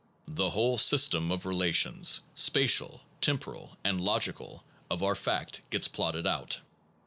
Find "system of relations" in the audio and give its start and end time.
0.79-2.21